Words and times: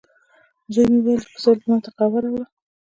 زوی 0.73 0.85
مې 0.91 0.99
وویل، 1.01 1.21
چې 1.23 1.27
مې 1.31 1.33
پسه 1.35 1.51
ما 1.69 1.75
ته 1.83 1.89
قهوه 1.97 2.19
راوړه. 2.23 2.45